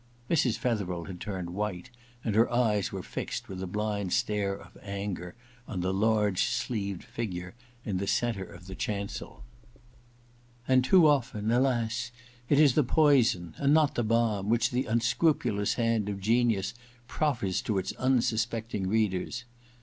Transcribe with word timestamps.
••.'Mrs. 0.35 0.57
Fetherel 0.57 1.05
had 1.05 1.21
turned 1.21 1.51
white, 1.51 1.91
and 2.23 2.33
her 2.33 2.51
eyes 2.51 2.91
were 2.91 3.03
fixed 3.03 3.47
with 3.47 3.61
a 3.61 3.67
blind 3.67 4.13
stare 4.13 4.59
of 4.59 4.75
anger 4.81 5.35
on 5.67 5.81
the 5.81 5.93
large 5.93 6.41
sleeved 6.45 7.03
figure 7.03 7.53
in 7.85 7.97
the 7.97 8.07
centre 8.07 8.43
of 8.43 8.65
the 8.65 8.73
chancel. 8.73 9.43
^ 9.85 10.63
And 10.67 10.83
too 10.83 11.05
often, 11.07 11.51
alas, 11.51 12.11
it 12.49 12.59
is 12.59 12.73
the 12.73 12.83
poison 12.83 13.53
and 13.57 13.75
not 13.75 13.93
the 13.93 14.03
balm 14.03 14.49
which 14.49 14.71
the 14.71 14.85
unscrupulous 14.87 15.75
hand 15.75 16.09
of 16.09 16.19
genius 16.19 16.73
proffers 17.07 17.61
to 17.61 17.77
its 17.77 17.91
unsuspecting 17.99 18.87
readers. 18.89 19.45